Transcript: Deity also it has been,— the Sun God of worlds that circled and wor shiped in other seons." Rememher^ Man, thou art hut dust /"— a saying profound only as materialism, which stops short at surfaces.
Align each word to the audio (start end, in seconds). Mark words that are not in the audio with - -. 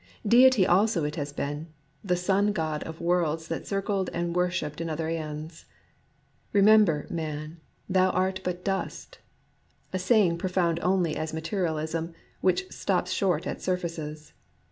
Deity 0.27 0.65
also 0.65 1.03
it 1.03 1.15
has 1.15 1.31
been,— 1.31 1.67
the 2.11 2.15
Sun 2.15 2.53
God 2.53 2.81
of 2.85 2.99
worlds 2.99 3.47
that 3.49 3.67
circled 3.67 4.09
and 4.13 4.35
wor 4.35 4.49
shiped 4.49 4.81
in 4.81 4.89
other 4.89 5.07
seons." 5.11 5.65
Rememher^ 6.55 7.07
Man, 7.11 7.59
thou 7.87 8.09
art 8.09 8.41
hut 8.43 8.65
dust 8.65 9.19
/"— 9.37 9.51
a 9.93 9.99
saying 9.99 10.39
profound 10.39 10.79
only 10.81 11.15
as 11.15 11.35
materialism, 11.35 12.15
which 12.39 12.65
stops 12.71 13.11
short 13.11 13.45
at 13.45 13.61
surfaces. 13.61 14.33